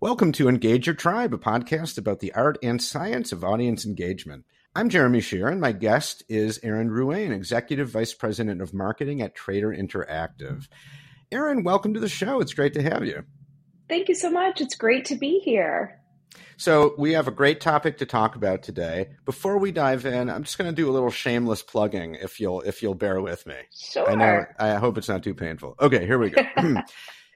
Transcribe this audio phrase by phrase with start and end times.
[0.00, 4.44] Welcome to Engage Your Tribe, a podcast about the art and science of audience engagement.
[4.72, 9.34] I'm Jeremy Shere, and my guest is Erin Ruane, Executive Vice President of Marketing at
[9.34, 10.68] Trader Interactive.
[11.32, 12.40] Erin, welcome to the show.
[12.40, 13.24] It's great to have you.
[13.88, 14.60] Thank you so much.
[14.60, 16.00] It's great to be here.
[16.58, 19.08] So, we have a great topic to talk about today.
[19.24, 22.60] Before we dive in, I'm just going to do a little shameless plugging if you'll
[22.60, 23.56] if you'll bear with me.
[23.76, 24.08] Sure.
[24.08, 25.74] I know I hope it's not too painful.
[25.80, 26.42] Okay, here we go.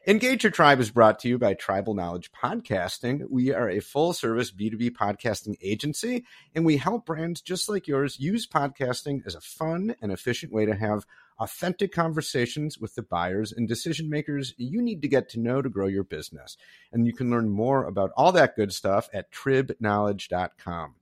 [0.05, 3.23] Engage Your Tribe is brought to you by Tribal Knowledge Podcasting.
[3.31, 6.25] We are a full service B2B podcasting agency,
[6.57, 10.67] and we help brands just like yours use podcasting as a fun and efficient way
[10.67, 11.07] to have
[11.39, 15.69] authentic conversations with the buyers and decision makers you need to get to know to
[15.69, 16.57] grow your business.
[16.93, 20.97] And you can learn more about all that good stuff at tribknowledge.com.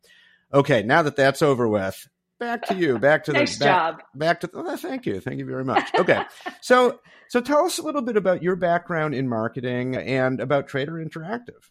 [0.52, 2.06] Okay, now that that's over with,
[2.40, 2.98] back to you.
[2.98, 4.02] Back to nice the back, job.
[4.14, 5.88] Back to oh, thank you, thank you very much.
[5.94, 6.24] Okay,
[6.60, 10.94] so so tell us a little bit about your background in marketing and about Trader
[10.94, 11.70] Interactive.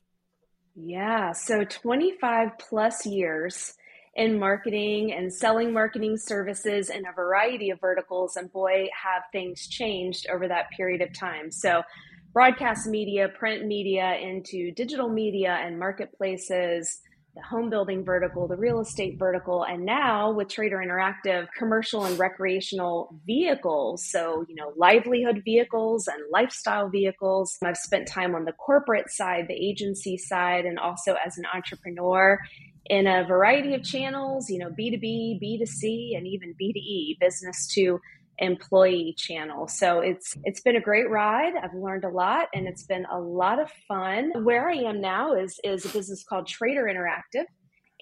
[0.76, 3.74] Yeah, so 25 plus years
[4.16, 9.68] in marketing and selling marketing services in a variety of verticals, and boy, have things
[9.68, 11.52] changed over that period of time.
[11.52, 11.84] So
[12.32, 17.00] broadcast media, print media, into digital media and marketplaces
[17.36, 22.18] the home building vertical, the real estate vertical, and now with Trader Interactive, commercial and
[22.18, 24.06] recreational vehicles.
[24.10, 27.58] So, you know, livelihood vehicles and lifestyle vehicles.
[27.64, 32.40] I've spent time on the corporate side, the agency side, and also as an entrepreneur
[32.86, 38.00] in a variety of channels, you know, B2B, B2C, and even B2E, business to
[38.40, 39.68] employee channel.
[39.68, 41.54] So it's it's been a great ride.
[41.62, 44.32] I've learned a lot and it's been a lot of fun.
[44.44, 47.46] Where I am now is is a business called Trader Interactive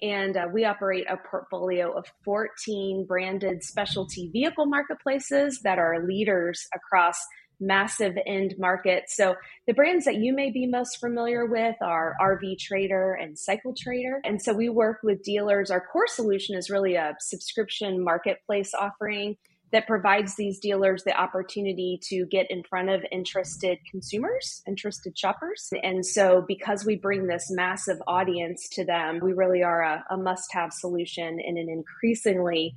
[0.00, 6.66] and uh, we operate a portfolio of 14 branded specialty vehicle marketplaces that are leaders
[6.74, 7.18] across
[7.60, 9.16] massive end markets.
[9.16, 9.34] So
[9.66, 14.20] the brands that you may be most familiar with are RV Trader and Cycle Trader.
[14.24, 15.72] And so we work with dealers.
[15.72, 19.36] Our core solution is really a subscription marketplace offering
[19.72, 25.68] that provides these dealers the opportunity to get in front of interested consumers, interested shoppers.
[25.82, 30.16] And so, because we bring this massive audience to them, we really are a, a
[30.16, 32.74] must have solution in an increasingly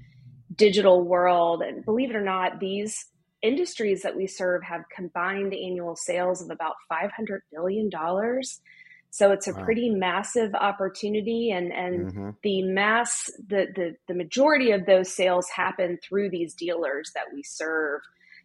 [0.55, 1.61] digital world.
[1.61, 3.05] And believe it or not, these
[3.41, 7.89] industries that we serve have combined annual sales of about $500 billion.
[9.11, 9.63] So it's a wow.
[9.65, 12.29] pretty massive opportunity and, and mm-hmm.
[12.43, 17.43] the mass the, the the majority of those sales happen through these dealers that we
[17.43, 17.99] serve.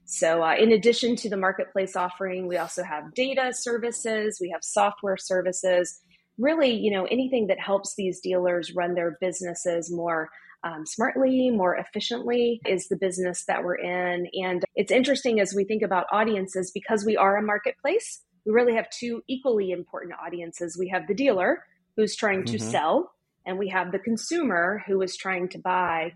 [0.06, 4.62] So uh, in addition to the marketplace offering, we also have data services, we have
[4.62, 6.00] software services,
[6.36, 10.30] really, you know, anything that helps these dealers run their businesses more
[10.64, 14.28] um, smartly, more efficiently is the business that we're in.
[14.34, 18.74] And it's interesting as we think about audiences because we are a marketplace we really
[18.74, 20.78] have two equally important audiences.
[20.78, 21.64] We have the dealer
[21.96, 22.70] who's trying to mm-hmm.
[22.70, 23.12] sell,
[23.44, 26.12] and we have the consumer who is trying to buy.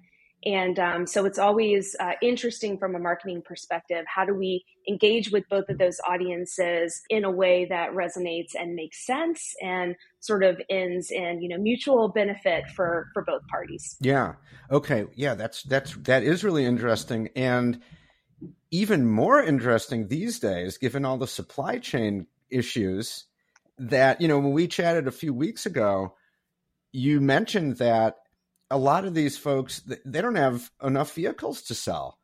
[0.46, 4.04] And um, so it's always uh, interesting from a marketing perspective.
[4.06, 8.74] How do we engage with both of those audiences in a way that resonates and
[8.74, 13.96] makes sense and sort of ends in you know mutual benefit for for both parties?
[14.00, 14.34] Yeah.
[14.70, 15.06] Okay.
[15.14, 15.34] Yeah.
[15.34, 17.80] That's that's that is really interesting and
[18.70, 23.24] even more interesting these days, given all the supply chain issues
[23.78, 26.14] that, you know, when we chatted a few weeks ago,
[26.92, 28.16] you mentioned that
[28.70, 32.18] a lot of these folks, they don't have enough vehicles to sell.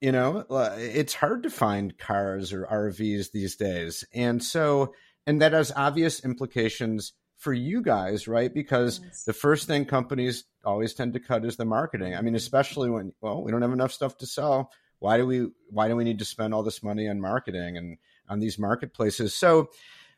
[0.00, 4.04] You know, uh, it's hard to find cars or RVs these days.
[4.14, 4.94] And so,
[5.26, 8.52] and that has obvious implications for you guys, right?
[8.52, 9.24] Because yes.
[9.24, 12.14] the first thing companies always tend to cut is the marketing.
[12.14, 14.70] I mean, especially when, well, we don't have enough stuff to sell
[15.00, 17.98] why do we why do we need to spend all this money on marketing and
[18.28, 19.34] on these marketplaces?
[19.34, 19.70] So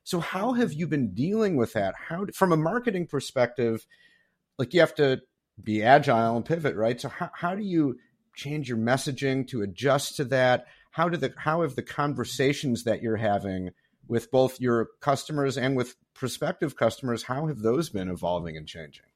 [0.04, 1.94] so how have you been dealing with that?
[2.08, 3.86] How from a marketing perspective,
[4.58, 5.22] like you have to
[5.62, 7.00] be agile and pivot, right?
[7.00, 7.98] So how, how do you
[8.34, 10.66] change your messaging to adjust to that?
[10.90, 13.70] How do the how have the conversations that you're having
[14.08, 19.06] with both your customers and with prospective customers, how have those been evolving and changing?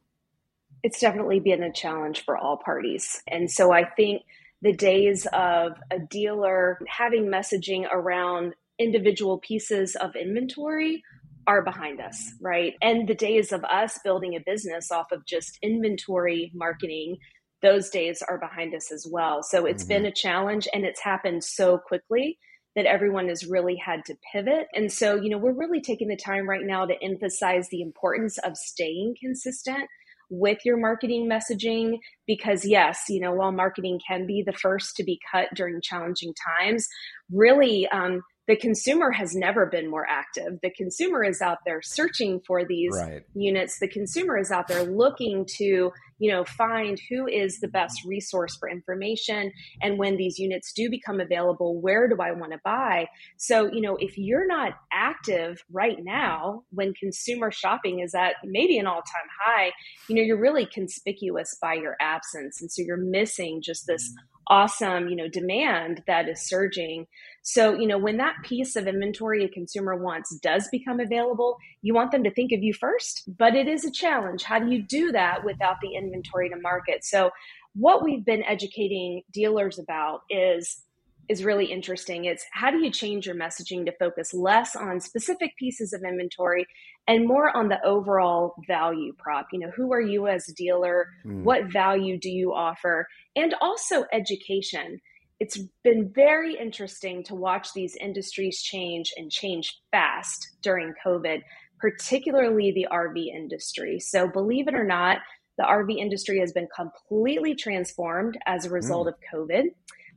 [0.82, 3.22] It's definitely been a challenge for all parties.
[3.26, 4.22] And so I think
[4.62, 11.02] the days of a dealer having messaging around individual pieces of inventory
[11.46, 12.74] are behind us, right?
[12.82, 17.18] And the days of us building a business off of just inventory marketing,
[17.62, 19.42] those days are behind us as well.
[19.42, 19.88] So it's mm-hmm.
[19.88, 22.38] been a challenge and it's happened so quickly
[22.74, 24.66] that everyone has really had to pivot.
[24.74, 28.38] And so, you know, we're really taking the time right now to emphasize the importance
[28.38, 29.88] of staying consistent
[30.28, 35.04] with your marketing messaging because yes you know while marketing can be the first to
[35.04, 36.86] be cut during challenging times
[37.30, 40.60] really um, the consumer has never been more active.
[40.62, 43.22] The consumer is out there searching for these right.
[43.34, 43.78] units.
[43.80, 48.56] The consumer is out there looking to, you know, find who is the best resource
[48.56, 49.52] for information.
[49.82, 53.08] And when these units do become available, where do I want to buy?
[53.36, 58.78] So, you know, if you're not active right now, when consumer shopping is at maybe
[58.78, 59.72] an all time high,
[60.08, 62.60] you know, you're really conspicuous by your absence.
[62.60, 64.35] And so you're missing just this mm.
[64.48, 67.06] Awesome, you know, demand that is surging.
[67.42, 71.94] So, you know, when that piece of inventory a consumer wants does become available, you
[71.94, 74.42] want them to think of you first, but it is a challenge.
[74.42, 77.04] How do you do that without the inventory to market?
[77.04, 77.30] So,
[77.74, 80.80] what we've been educating dealers about is
[81.28, 82.24] is really interesting.
[82.24, 86.66] It's how do you change your messaging to focus less on specific pieces of inventory
[87.08, 89.46] and more on the overall value prop?
[89.52, 91.08] You know, who are you as a dealer?
[91.24, 91.42] Mm.
[91.42, 93.06] What value do you offer?
[93.34, 95.00] And also education.
[95.38, 101.42] It's been very interesting to watch these industries change and change fast during COVID,
[101.78, 104.00] particularly the RV industry.
[104.00, 105.18] So, believe it or not,
[105.58, 109.10] the RV industry has been completely transformed as a result mm.
[109.10, 109.64] of COVID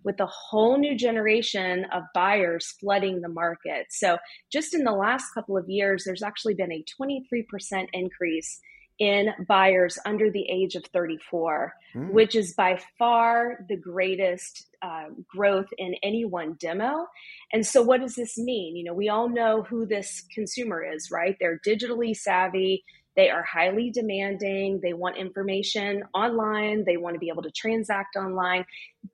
[0.03, 3.87] with a whole new generation of buyers flooding the market.
[3.89, 4.17] So,
[4.51, 8.59] just in the last couple of years, there's actually been a 23% increase
[8.99, 12.11] in buyers under the age of 34, mm.
[12.11, 17.07] which is by far the greatest uh, growth in any one demo.
[17.53, 18.75] And so, what does this mean?
[18.75, 21.37] You know, we all know who this consumer is, right?
[21.39, 22.83] They're digitally savvy,
[23.15, 24.79] they are highly demanding.
[24.81, 26.85] They want information online.
[26.85, 28.65] They want to be able to transact online,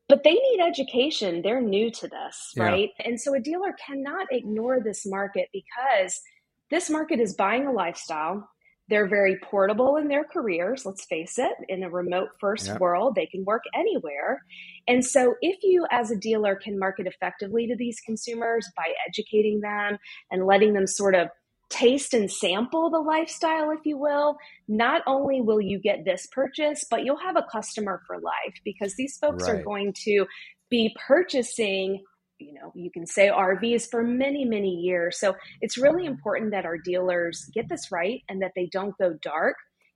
[0.08, 1.42] but they need education.
[1.42, 2.64] They're new to this, yeah.
[2.64, 2.90] right?
[3.04, 6.22] And so a dealer cannot ignore this market because
[6.70, 8.48] this market is buying a lifestyle.
[8.88, 11.54] They're very portable in their careers, let's face it.
[11.70, 12.78] In a remote first yeah.
[12.78, 14.44] world, they can work anywhere.
[14.88, 19.62] And so, if you as a dealer can market effectively to these consumers by educating
[19.62, 19.98] them
[20.30, 21.30] and letting them sort of
[21.70, 26.86] taste and sample the lifestyle, if you will, not only will you get this purchase,
[26.90, 29.56] but you'll have a customer for life because these folks right.
[29.56, 30.26] are going to
[30.70, 32.04] be purchasing
[32.40, 35.20] you know you can say rvs for many many years.
[35.20, 39.14] So it's really important that our dealers get this right and that they don't go
[39.22, 39.56] dark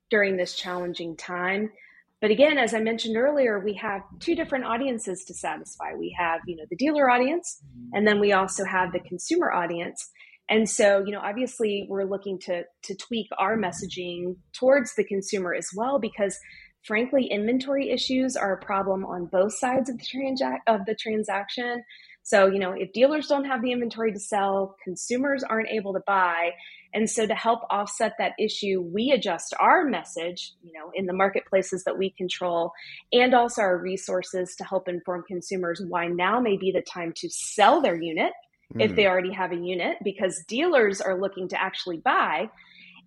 [0.09, 1.69] during this challenging time.
[2.21, 5.93] But again as i mentioned earlier we have two different audiences to satisfy.
[5.97, 7.61] We have you know the dealer audience
[7.93, 10.09] and then we also have the consumer audience
[10.49, 15.53] and so, you know, obviously we're looking to to tweak our messaging towards the consumer
[15.53, 16.37] as well because
[16.85, 21.83] frankly inventory issues are a problem on both sides of the transac- of the transaction.
[22.23, 26.01] So, you know, if dealers don't have the inventory to sell, consumers aren't able to
[26.05, 26.51] buy.
[26.93, 31.13] And so to help offset that issue, we adjust our message, you know, in the
[31.13, 32.71] marketplaces that we control
[33.13, 37.29] and also our resources to help inform consumers why now may be the time to
[37.29, 38.33] sell their unit
[38.73, 38.81] mm.
[38.81, 39.09] if they hmm.
[39.09, 42.49] already have a unit because dealers are looking to actually buy.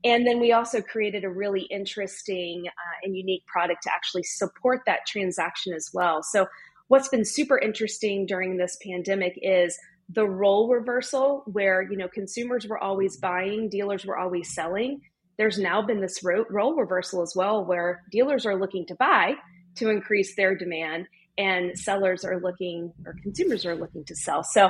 [0.05, 4.81] And then we also created a really interesting uh, and unique product to actually support
[4.87, 6.23] that transaction as well.
[6.25, 6.47] So,
[6.89, 9.79] what's been super interesting during this pandemic is
[10.09, 15.01] the role reversal where you know consumers were always buying dealers were always selling
[15.39, 19.35] there's now been this role reversal as well where dealers are looking to buy
[19.75, 21.07] to increase their demand
[21.39, 24.69] and sellers are looking or consumers are looking to sell so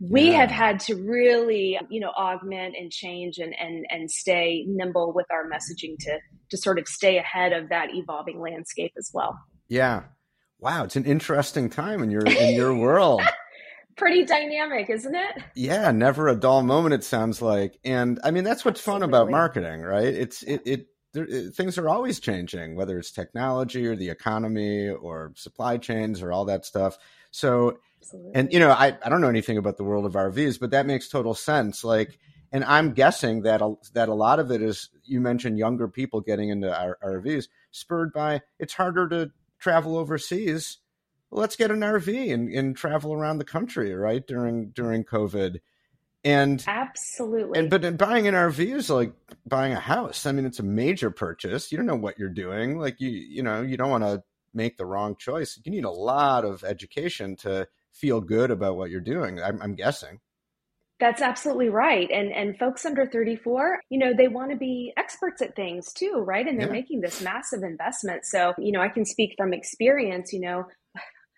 [0.00, 0.40] we yeah.
[0.40, 5.26] have had to really you know augment and change and and and stay nimble with
[5.30, 6.18] our messaging to
[6.50, 9.38] to sort of stay ahead of that evolving landscape as well.
[9.68, 10.04] Yeah.
[10.58, 13.22] Wow it's an interesting time in your in your world.
[13.96, 15.42] Pretty dynamic isn't it?
[15.54, 17.78] Yeah never a dull moment it sounds like.
[17.84, 19.00] And i mean that's what's Absolutely.
[19.00, 20.12] fun about marketing right?
[20.12, 20.86] It's it, it
[21.54, 26.44] things are always changing whether it's technology or the economy or supply chains or all
[26.44, 26.98] that stuff.
[27.30, 28.32] So Absolutely.
[28.34, 30.86] And you know, I, I don't know anything about the world of RVs, but that
[30.86, 31.82] makes total sense.
[31.82, 32.18] Like,
[32.52, 36.20] and I'm guessing that a, that a lot of it is you mentioned younger people
[36.20, 40.78] getting into our RVs, spurred by it's harder to travel overseas.
[41.30, 44.24] Well, let's get an RV and, and travel around the country, right?
[44.24, 45.58] During during COVID.
[46.22, 49.12] And absolutely, and but buying an RV is like
[49.46, 50.26] buying a house.
[50.26, 51.72] I mean, it's a major purchase.
[51.72, 52.78] You don't know what you're doing.
[52.78, 54.22] Like you, you know, you don't want to
[54.54, 55.58] make the wrong choice.
[55.64, 57.68] You need a lot of education to
[58.00, 59.40] feel good about what you're doing.
[59.40, 60.20] I'm, I'm guessing.
[60.98, 62.10] That's absolutely right.
[62.10, 66.24] And and folks under 34, you know, they want to be experts at things too,
[66.26, 66.46] right?
[66.46, 66.72] And they're yeah.
[66.72, 68.24] making this massive investment.
[68.24, 70.64] So, you know, I can speak from experience, you know,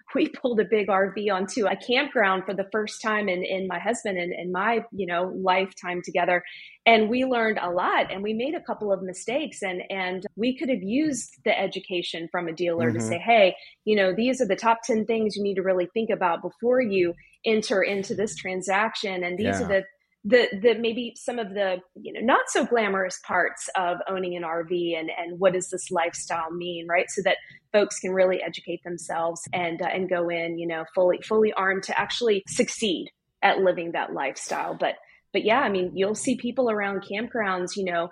[0.14, 3.78] we pulled a big RV onto a campground for the first time in, in my
[3.78, 6.42] husband and, and my, you know, lifetime together.
[6.86, 10.56] And we learned a lot and we made a couple of mistakes and, and we
[10.56, 12.98] could have used the education from a dealer mm-hmm.
[12.98, 15.88] to say, Hey, you know, these are the top 10 things you need to really
[15.92, 19.62] think about before you enter into this transaction and these Yeah.
[19.62, 19.84] are the
[20.25, 24.42] the the maybe some of the you know not so glamorous parts of owning an
[24.42, 27.08] RV and and what does this lifestyle mean right?
[27.10, 27.37] So that
[27.72, 31.84] folks can really educate themselves and uh, and go in you know fully fully armed
[31.84, 33.08] to actually succeed
[33.42, 34.75] at living that lifestyle.
[34.78, 34.94] But
[35.32, 38.08] but yeah I mean you'll see people around campgrounds you know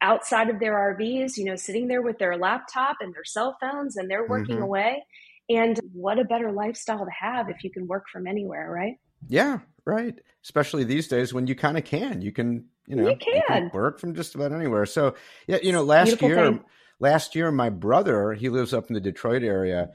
[0.00, 3.96] outside of their RVs you know sitting there with their laptop and their cell phones
[3.96, 4.64] and they're working Mhm.
[4.64, 5.04] away.
[5.50, 8.94] And what a better lifestyle to have if you can work from anywhere right
[9.28, 10.14] Yeah, right.
[10.44, 12.22] Especially these days when you kind of can.
[12.22, 13.70] You can, you know, You can.
[13.72, 14.86] work from just about anywhere.
[14.86, 15.14] So,
[15.46, 16.64] yeah, you know, last Beautiful year, thing.
[16.98, 19.90] last year, my brother, he lives up in the Detroit area.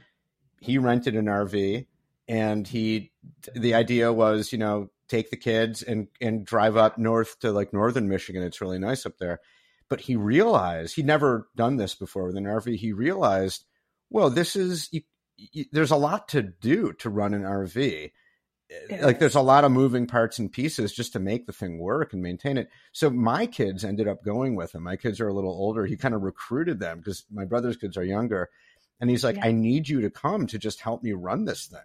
[0.62, 1.86] He rented an RV,
[2.28, 3.12] and he,
[3.56, 7.74] the idea was, you know, take the kids and and drive up north to like
[7.74, 8.42] northern Michigan.
[8.44, 9.40] It's really nice up there.
[9.90, 12.76] But he realized he'd never done this before with an RV.
[12.78, 13.66] He realized,
[14.10, 15.02] well, this is you,
[15.38, 18.12] you, there's a lot to do to run an RV
[19.02, 22.14] like there's a lot of moving parts and pieces just to make the thing work
[22.14, 22.70] and maintain it.
[22.92, 24.84] So my kids ended up going with him.
[24.84, 25.86] My kids are a little older.
[25.86, 28.50] He kind of recruited them because my brother's kids are younger.
[29.00, 29.48] And he's like, Yeah.
[29.48, 31.80] I need you to come to just help me run this thing.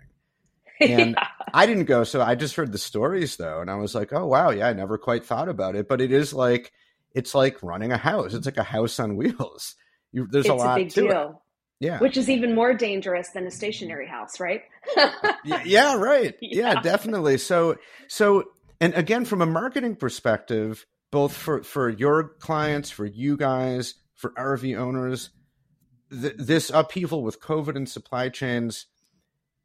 [0.88, 1.26] And Yeah.
[1.52, 4.26] I didn't go, so I just heard the stories though, and I was like, "Oh
[4.26, 6.72] wow, yeah, I never quite thought about it." But it is like
[7.12, 8.32] it's like running a house.
[8.32, 9.74] It's like a house on wheels.
[10.12, 11.28] You, there's it's a lot big to it.
[11.80, 14.62] Yeah, which is even more dangerous than a stationary house, right?
[15.64, 16.74] Yeah right yeah.
[16.74, 16.82] Yeah.
[16.82, 17.76] definitely so
[18.08, 18.44] so
[18.80, 24.30] and again from a marketing perspective both for for your clients for you guys for
[24.32, 25.30] rv owners
[26.10, 28.86] th- this upheaval with covid and supply chains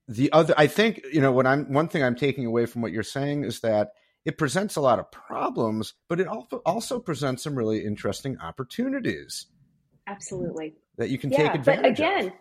[0.08, 2.92] the other i think you know what i'm one thing i'm taking away from what
[2.92, 3.90] you're saying is that
[4.24, 9.48] it presents a lot of problems but it also also presents some really interesting opportunities
[10.08, 10.14] Mm-hmm.
[10.14, 10.74] Absolutely.
[10.98, 11.84] that you can Yeah, take advantage.
[11.84, 12.34] but again, of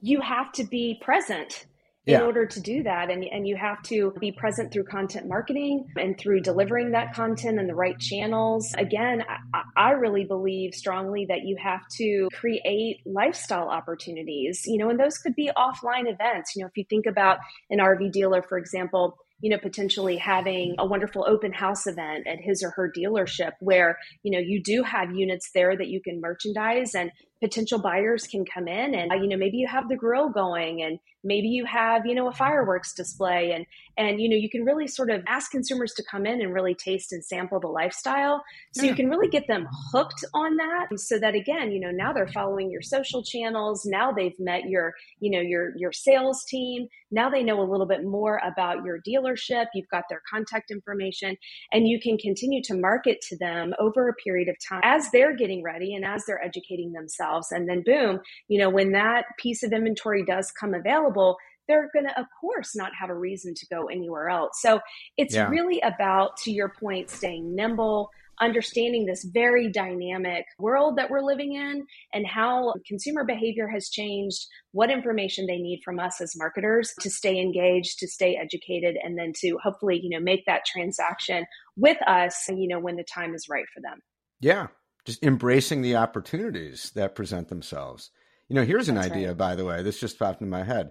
[0.00, 1.66] you have to be present
[2.06, 2.22] in Yeah.
[2.24, 6.16] order to do that and, and you have to be present through content marketing and
[6.18, 9.22] through delivering that content in the right channels again
[9.52, 14.98] I, I really believe strongly that you have to create lifestyle opportunities you know and
[14.98, 18.56] those could be offline events you know if you think about an rv dealer for
[18.56, 23.52] example you know potentially having a wonderful open house event at his or her dealership
[23.60, 28.26] where you know you do have units there that you can merchandise and potential buyers
[28.26, 31.48] can come in and uh, you know maybe you have the grill going and maybe
[31.48, 33.66] you have you know a fireworks display and
[33.96, 36.74] and you know you can really sort of ask consumers to come in and really
[36.74, 38.42] taste and sample the lifestyle.
[38.72, 38.90] So Yeah.
[38.90, 42.26] you can really get them hooked on that so that again you know now they're
[42.28, 43.84] following your social channels.
[43.86, 46.88] Now they've met your you know your your sales team.
[47.10, 49.66] Now they know a little bit more about your dealership.
[49.74, 51.36] You've got their contact information
[51.72, 55.34] and you can continue to market to them over a period of time as they're
[55.36, 59.62] getting ready and as they're educating themselves and then boom you know when that piece
[59.62, 61.36] of inventory does come available
[61.70, 64.60] they're going to of course not have a reason to go anywhere else.
[64.60, 64.80] So
[65.16, 65.48] it's Yeah.
[65.48, 68.10] really about to your point staying nimble
[68.40, 74.46] understanding this very dynamic world that we're living in and how consumer behavior has changed
[74.72, 79.18] what information they need from us as marketers to stay engaged to stay educated and
[79.18, 81.44] then to hopefully you know make that transaction
[81.76, 84.00] with us you know when the time is right for them.
[84.40, 84.68] Yeah,
[85.04, 88.10] just embracing the opportunities that present themselves.
[88.48, 89.36] You know, here's an That's idea, right.
[89.36, 89.82] by the way.
[89.82, 90.90] This just popped in my head.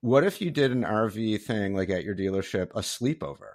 [0.00, 3.54] What if you did an RV thing like at your dealership, a sleepover?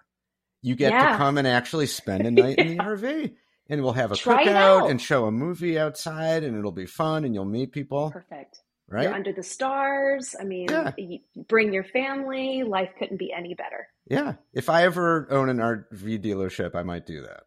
[0.62, 1.12] You get Yeah.
[1.12, 3.36] to come and actually spend a night in the RV,
[3.70, 4.90] and we'll have a Try cookout out.
[4.90, 9.04] and show a movie outside, and it'll be fun, and you'll meet people, perfect right?
[9.04, 10.92] you're under the stars i mean Yeah.
[10.98, 14.36] you bring your family life couldn't be any better yeah.
[14.54, 17.42] If I ever own an RV dealership, I might do that.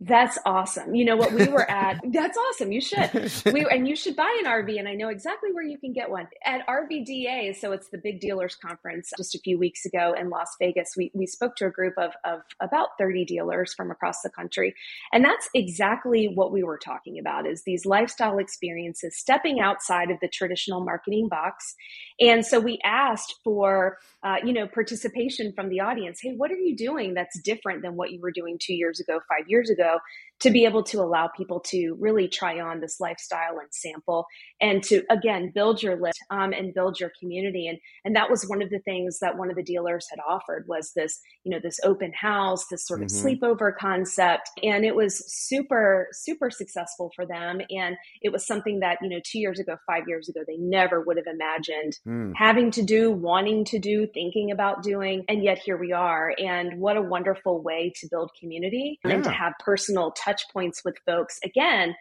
[0.00, 0.94] That's awesome.
[0.94, 2.00] You know what we were at?
[2.12, 2.70] That's awesome.
[2.70, 3.32] You should.
[3.52, 6.10] We and you should buy an RV, and I know exactly where you can get
[6.10, 7.56] one at RVDA.
[7.56, 10.94] So it's the big dealers conference just a few weeks ago in Las Vegas.
[10.96, 14.74] We we spoke to a group of of about thirty dealers from across the country,
[15.12, 20.18] and that's exactly what we were talking about: is these lifestyle experiences, stepping outside of
[20.20, 21.74] the traditional marketing box.
[22.20, 26.18] And so we asked for uh, you know participation from the audience.
[26.20, 29.20] Hey, what are you doing that's different than what you were doing two years ago,
[29.28, 29.85] five years ago?
[29.86, 29.98] So
[30.40, 34.26] to be able to allow people to really try on this lifestyle and sample
[34.60, 38.44] and to again build your list um, and build your community and and that was
[38.48, 41.60] one of the things that one of the dealers had offered was this you know
[41.62, 43.38] this open house this sort of Mhm.
[43.40, 48.98] sleepover concept and it was super super successful for them and it was something that
[49.02, 52.32] you know two years ago five years ago they never would have imagined Hmm.
[52.36, 56.34] having to do, wanting to do, thinking about doing, and yet here we are.
[56.38, 60.96] And what a wonderful way to build community and to have personal touch points with
[61.06, 61.94] folks again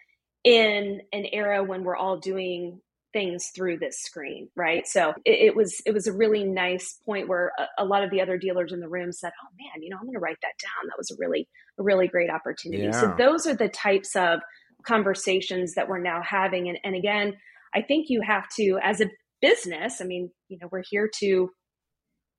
[0.44, 2.80] in an era when we're all doing
[3.14, 4.86] things through this screen right?
[4.86, 8.12] So it, it was it was a really nice point where a, a, lot of
[8.12, 10.38] the other dealers in the room said oh man you know i'm going to write
[10.42, 10.90] that down.
[10.90, 11.48] That was a really
[11.80, 12.84] a really great opportunity.
[12.84, 12.92] Yeah.
[12.92, 14.42] so those are the types of
[14.86, 16.68] conversations that we're now having.
[16.68, 17.36] And, and again
[17.74, 19.10] i think you have to as a
[19.42, 21.50] business i mean you know we're here to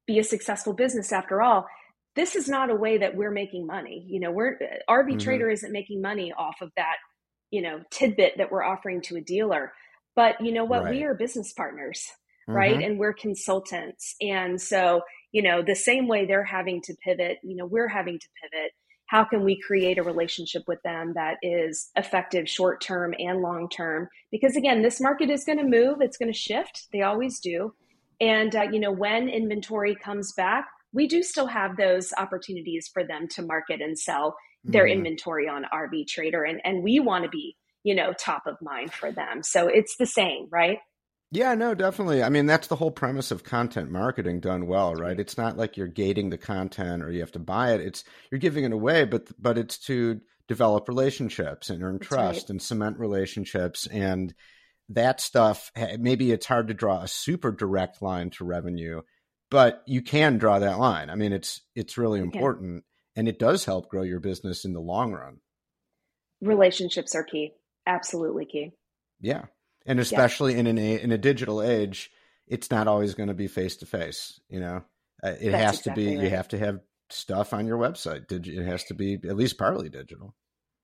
[0.06, 1.66] be a successful business after all
[2.16, 4.04] this is not a way that we're making money.
[4.08, 4.58] You know, we're
[4.88, 5.18] RV mm-hmm.
[5.18, 6.96] Trader isn't making money off of that,
[7.50, 9.72] you know, tidbit that we're offering to a dealer.
[10.16, 10.84] But you know what?
[10.84, 10.94] Right.
[10.94, 12.08] We are business partners,
[12.48, 12.56] mm-hmm.
[12.56, 12.82] right?
[12.82, 14.16] And we're consultants.
[14.20, 18.18] And so, you know, the same way they're having to pivot, you know, we're having
[18.18, 18.72] to pivot.
[19.08, 23.68] How can we create a relationship with them that is effective short term and long
[23.68, 24.08] term?
[24.32, 26.88] Because again, this market is going to move, it's going to shift.
[26.92, 27.74] They always do.
[28.20, 33.04] And, uh, you know, when inventory comes back, we do still have those opportunities for
[33.04, 34.98] them to market and sell their mm-hmm.
[34.98, 38.92] inventory on RV Trader, and and we want to be you know top of mind
[38.92, 39.42] for them.
[39.42, 40.78] So it's the same, right?
[41.32, 42.22] Yeah, no, definitely.
[42.22, 45.18] I mean, that's the whole premise of content marketing done well, right?
[45.18, 47.80] It's not like you're gating the content or you have to buy it.
[47.80, 52.42] It's you're giving it away, but but it's to develop relationships and earn that's trust
[52.42, 52.50] right.
[52.50, 54.34] and cement relationships and
[54.88, 59.02] that stuff maybe it's hard to draw a super direct line to revenue
[59.50, 61.10] but you can draw that line.
[61.10, 62.84] I mean, it's it's really important,
[63.14, 65.38] and it does help grow your business in the long run.
[66.40, 67.52] Relationships are key,
[67.86, 68.72] absolutely key.
[69.20, 69.44] Yeah,
[69.86, 70.60] and especially yeah.
[70.60, 72.10] in an in a digital age,
[72.46, 74.40] it's not always going to be face to face.
[74.48, 74.84] You know,
[75.22, 76.16] uh, it That's has exactly to be.
[76.16, 76.24] Right.
[76.24, 78.30] You have to have stuff on your website.
[78.30, 80.34] It has to be at least partly digital.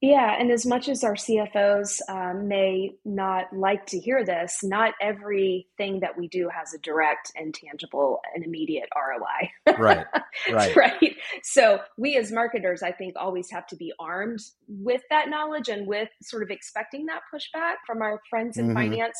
[0.03, 4.95] Yeah, and as much as our CFOs um, may not like to hear this, not
[5.01, 9.77] everything that we do has a direct and tangible and immediate ROI.
[9.79, 10.05] right,
[10.53, 11.17] right, right.
[11.45, 15.87] So we as marketers, I think, always have to be armed with that knowledge and
[15.87, 18.75] with sort of expecting that pushback from our friends in mm-hmm.
[18.75, 19.15] finance,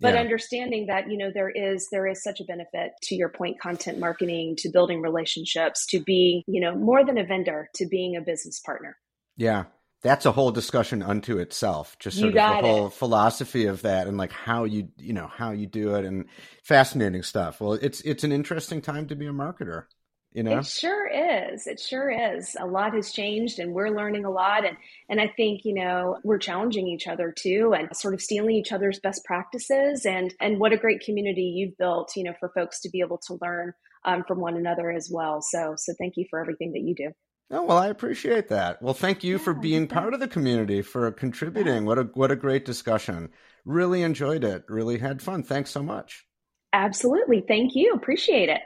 [0.00, 0.20] but yeah.
[0.20, 3.98] understanding that you know there is there is such a benefit to your point, content
[3.98, 8.20] marketing, to building relationships, to being you know more than a vendor, to being a
[8.20, 8.96] business partner.
[9.36, 9.64] Yeah,
[10.02, 12.92] that's a whole discussion unto itself just sort of the whole it.
[12.92, 16.26] philosophy of that and like how you you know how you do it and
[16.62, 17.60] fascinating stuff.
[17.60, 19.84] Well it's it's an interesting time to be a marketer
[20.32, 20.58] you know?
[20.58, 21.66] It sure is.
[21.66, 22.54] It sure is.
[22.60, 24.76] A lot has changed and we're learning a lot and
[25.08, 28.70] and i think you know we're challenging each other too and sort of stealing each
[28.70, 32.80] other's best practices and and what a great community you've built you know for folks
[32.80, 33.72] to be able to learn
[34.04, 35.42] um, from one another as well.
[35.42, 37.12] So so thank you for everything that you do
[37.50, 38.82] Oh, well, I appreciate that.
[38.82, 41.82] Well, thank you yeah, for being part of the community, for contributing.
[41.82, 41.88] Yeah.
[41.88, 43.30] What a what a great discussion.
[43.64, 44.64] Really enjoyed it.
[44.68, 45.42] Really had fun.
[45.42, 46.26] Thanks so much.
[46.74, 47.44] Absolutely.
[47.48, 47.94] Thank you.
[47.94, 48.60] Appreciate it.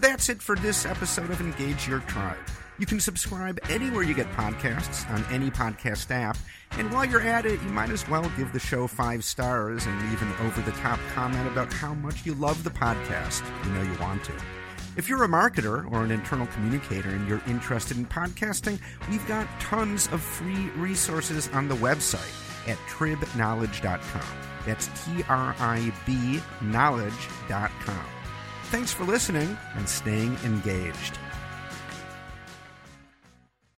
[0.00, 2.36] That's it for this episode of Engage Your Tribe.
[2.78, 6.36] You can subscribe anywhere you get podcasts on any podcast app.
[6.72, 10.10] And while you're at it, you might as well give the show five stars and
[10.10, 13.42] leave an over the top comment about how much you love the podcast.
[13.64, 14.32] You know you want to.
[14.96, 18.78] If you're a marketer or an internal communicator and you're interested in podcasting,
[19.10, 22.32] we've got tons of free resources on the website
[22.66, 24.38] at tribknowledge.com.
[24.64, 28.06] That's T R I B knowledge.com.
[28.64, 31.18] Thanks for listening and staying engaged.